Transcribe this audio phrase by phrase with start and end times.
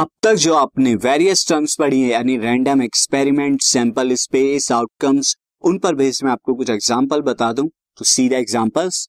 [0.00, 5.34] अब तक जो आपने वेरियस टर्म्स पढ़ी है, यानी random experiment sample space outcomes
[5.64, 7.66] उन पर बेस में आपको कुछ एग्जांपल बता दूँ
[7.98, 9.08] तो see the examples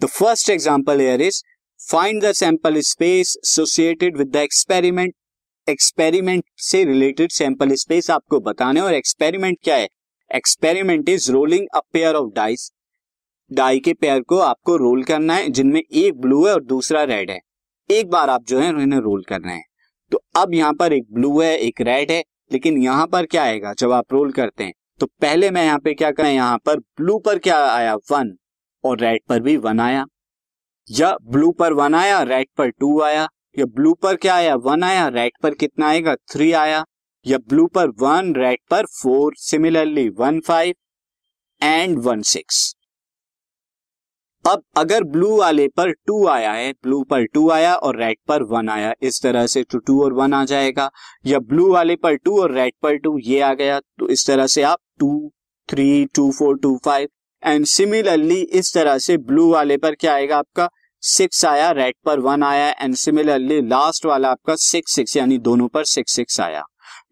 [0.00, 1.40] the first example here is
[1.80, 5.14] find the sample space associated with the experiment
[5.68, 9.88] experiment से रिलेटेड सैंपल स्पेस आपको बताने और एक्सपेरिमेंट क्या है?
[10.30, 12.70] Experiment is rolling a pair of dice
[13.50, 17.30] die के पेयर को आपको रोल करना है, जिनमें एक ब्लू है और दूसरा रेड
[17.30, 17.40] है.
[17.90, 19.70] एक बार आप जो है, इन्हें रोल करना है.
[20.12, 23.72] तो अब यहाँ पर एक ब्लू है, एक रेड है, लेकिन यहाँ पर क्या आएगा
[23.78, 24.72] जब आप रोल करते हैं?
[25.00, 27.94] तो पहले मैं यहाँ पे क्या करें, यहाँ पर ब्लू पर क्या आया?
[27.94, 28.36] वन
[28.84, 30.04] और रेड पर भी वन आया।
[30.90, 34.54] या ब्लू पर वन आया रेड पर टू आया। या ब्लू पर क्या आया?
[34.54, 36.14] वन आया रेड पर कितना आएगा?
[36.14, 36.84] थ्री आया।
[37.26, 40.74] या ब्लू पर वन रेड पर four similarly one five
[41.62, 42.74] and one six
[44.44, 48.42] अब अगर ब्लू वाले पर टू आया है ब्लू पर टू आया और रेड पर
[48.44, 50.90] वन आया, इस तरह से टू टू और वन आ जाएगा।
[51.26, 54.46] या ब्लू वाले पर टू और रेड पर टू ये आ गया तो इस तरह
[54.46, 55.30] से आप two
[55.68, 57.08] three two four two five
[57.42, 60.68] and similarly इस तरह से ब्लू वाले पर क्या आएगा आपका?
[61.02, 65.68] सिक्स आया रेड पर वन आया एंड सिमिलरली लास्ट वाला आपका सिक्स सिक्स यानी दोनों
[65.68, 66.64] पर सिक्स सिक्स आया।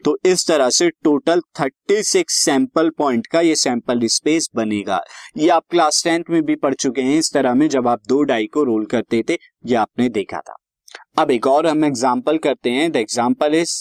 [0.04, 5.00] तो इस तरह से टोटल 36 सैंपल पॉइंट का ये सैंपल स्पेस बनेगा।
[5.36, 8.22] ये आप क्लास टेंथ में भी पढ़ चुके हैं, इस तरह में जब आप दो
[8.22, 10.56] डाई को रोल करते थे, ये आपने देखा था।
[11.18, 13.78] अब एक और हम एग्ज़ाम्पल करते हैं। The example is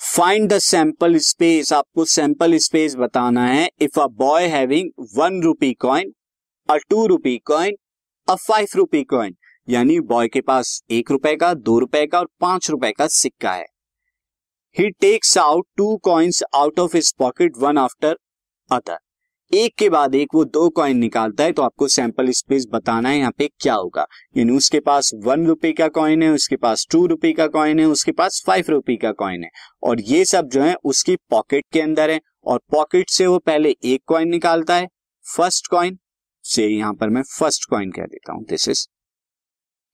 [0.00, 5.72] find the sample space आपको सैंपल स्पेस बताना है। If a boy having one rupee
[5.80, 6.12] coin
[6.68, 7.76] a two rupee coin
[8.28, 9.34] a five rupee coin
[9.68, 13.52] यानी बॉय के पास एक रुपए का, दो रुपए का और पाँच रुपए का सिक्का
[13.52, 13.66] है।
[14.76, 18.16] He takes out two coins out of his pocket one after
[18.70, 18.98] other
[19.52, 23.18] एक के बाद एक वो दो कॉइन निकालता है तो आपको सैंपल स्पेस बताना है
[23.18, 27.04] यहाँ पे क्या होगा। यानी उसके पास वन रुपए का कॉइन है, उसके पास टू
[27.06, 29.50] रुपए का कॉइन है, उसके पास फाइव रुपए का कॉइन है।
[29.82, 33.74] और ये सब जो है उसकी पॉकेट के अंदर है और पॉकेट से वो पहले
[33.84, 34.88] एक कॉइन निकालता है
[35.24, 35.98] फ़र्स्ट कॉइन
[36.44, 38.86] से यहाँ पर मैं फ़र्स्ट कॉइन कह देता हूँ दिस इज़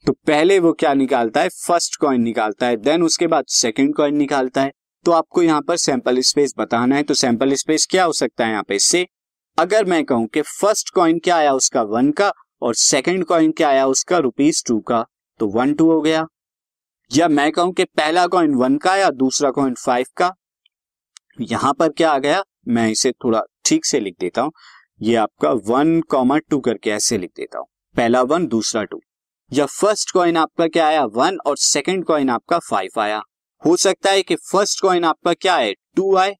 [0.04, 1.48] तो पहले वो क्या निकालता है?
[1.48, 4.72] फ़र्स्ट कॉइन निकालता है देन उसके बाद सेकंड कॉइन निकालता है।
[5.06, 8.50] तो आपको यहाँ पर सैंपल स्पेस बताना है तो सैंपल स्पेस क्या हो सकता है
[8.50, 8.78] यहाँ पे?
[8.78, 9.06] से
[9.58, 12.32] अगर मैं कहूँ कि फ़र्स्ट कॉइन क्या आया उसका वन का,
[12.62, 15.04] और सेकंड कॉइन क्या आया उसका रुपीज़ टू का
[15.40, 16.24] तो वन टू हो गया।
[17.10, 20.32] या मैं कहूँ कि पहला कॉइन वन का आया दूसरा कॉइन फाइव का,
[21.40, 22.42] यहाँ पर क्या आ गया?
[22.68, 24.52] मैं इसे थोड़ा ठीक से लिख देता हूँ।
[25.00, 29.00] ये आपका वन कॉमा टू करके ऐसे लिख देता हूँ। पहला वन दूसरा टू
[29.52, 31.04] या फ़र्स्ट कॉइन आपका क्या आया?
[31.04, 33.20] वन और सेकंड कॉइन आपका फाइव आया।
[33.62, 36.34] हो सकता है कि फ़र्स्ट कॉइन आपका क्या है टू आए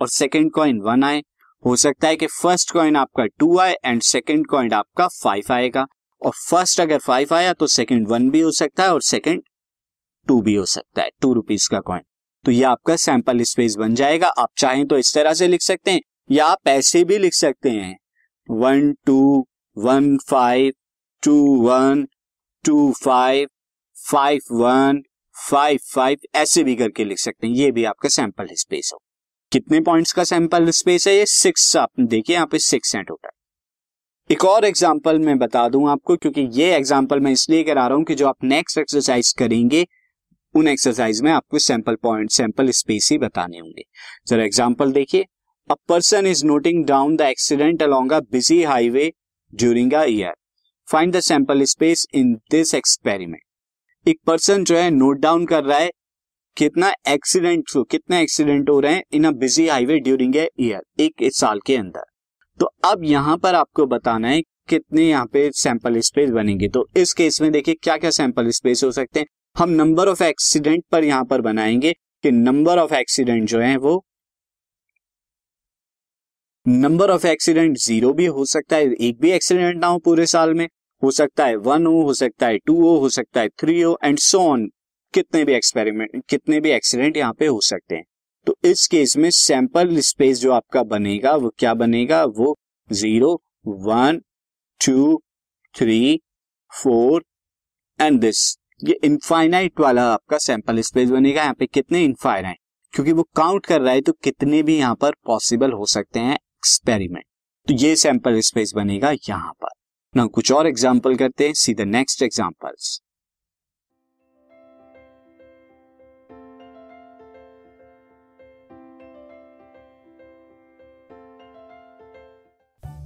[0.00, 1.22] और सेकंड कॉइन वन आए।
[1.66, 5.86] हो सकता है कि फ़र्स्ट कॉइन आपका टू आए एंड सेकंड कॉइन आपका फाइव आएगा।
[6.22, 9.42] और फ़र्स्ट अगर फाइव आया तो सेकंड वन भी हो सकता है और सेकंड
[10.26, 12.02] टू भी हो सकता है। टू रुपीज़ का कॉइन
[12.44, 15.90] तो ये आपका सैंपल स्पेस बन जाएगा। आप चाहें तो इस तरह से लिख सकते
[15.90, 16.00] हैं।
[16.30, 17.96] या आप ऐसे भी लिख सकते हैं।
[18.50, 19.46] One two
[19.76, 20.72] one five
[21.22, 22.06] two one
[22.66, 23.48] two five
[23.96, 25.02] five one
[25.36, 29.00] five five ऐसे भी करके लिख सकते हैं। ये भी आपका सैंपल स्पेस हो।
[29.52, 31.26] कितने पॉइंट्स का सैंपल स्पेस है ये?
[31.26, 33.30] सिक्स आप देखिए, यहाँ पे सिक्स है। टोटल
[34.30, 38.04] एक और एग्ज़ाम्पल मैं बता दूँ आपको, क्योंकि ये एग्ज़ाम्पल मैं इसलिए करा रहा हूँ
[38.04, 39.86] कि जो आप नेक्स्ट एक्सरसाइज करेंगे,
[40.54, 43.82] उन एक्सरसाइज में आपको सैंपल पॉइंट सैंपल स्पेस ही बताने होंगे।
[44.28, 45.24] जरा एग्ज़ाम्पल देखिए।
[45.70, 49.12] A person is noting down the accident along a busy highway
[49.52, 50.34] during a year
[50.88, 55.78] find the sample space in this experiment एक पर्सन जो है नोट डाउन कर रहा
[55.78, 55.90] है,
[56.56, 61.28] कितना एक्सीडेंट कितने एक्सीडेंट हो रहे हैं in a busy highway during a year एक
[61.34, 62.04] साल के अंदर।
[62.60, 67.12] तो अब यहाँ पर आपको बताना है कितने यहाँ पे सैंपल स्पेस बनेंगे। तो इस
[67.12, 69.26] केस में देखिए क्या क्या सैंपल स्पेस हो सकते हैं।
[69.56, 71.92] हम नंबर ऑफ़ एक्सीडेंट पर यहाँ पर बनाएँगे
[72.24, 74.02] कि नंबर ऑफ़ एक्सीडेंट जो है वो
[76.66, 80.54] नंबर ऑफ़ एक्सीडेंट ज़ीरो भी हो सकता है, एक भी एक्सीडेंट ना हो पूरे साल
[80.54, 80.66] में।
[81.02, 83.96] हो सकता है वन हो हो सकता है टू हो हो सकता है थ्री हो
[84.04, 84.68] एंड सो ऑन
[85.14, 88.04] कितने भी एक्सपेरिमेंट कितने भी एक्सीडेंट यहाँ पे हो सकते हैं।
[88.46, 92.24] तो इस केस में सैंपल स्पेस जो आपका बनेगा, वो क्या बनेगा?
[92.24, 92.56] वो
[92.90, 93.32] zero
[93.66, 94.20] one
[94.80, 95.20] two
[95.74, 96.20] three
[96.72, 97.24] four
[97.98, 102.58] and this ये इनफाइनाइट वाला आपका सैंपल स्पेस बनेगा। यहाँ पे कितने इनफाइनाइट
[102.94, 106.34] क्योंकि वो काउंट कर रहा है तो कितने भी यहाँ पर पॉसिबल हो सकते हैं
[106.34, 107.24] एक्सपेरिमेंट
[107.66, 109.68] तो ये सैंपल स्पेस बनेगा यहाँ पर।
[110.16, 111.52] ना कुछ और एग्ज़ाम्पल करते हैं.
[111.52, 113.00] See the next examples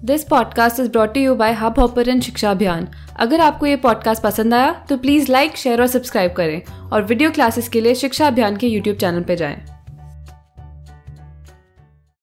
[0.04, 4.72] this podcast is brought you by Hubhopper Shiksha Abhiyan अगर आपको ये पॉडकास्ट पसंद आया
[4.88, 8.66] तो प्लीज़ लाइक शेयर और सब्सक्राइब करें और वीडियो क्लासेस के लिए शिक्षा अभियान के
[8.66, 9.69] यूट्यूब चैनल पर जाएँ।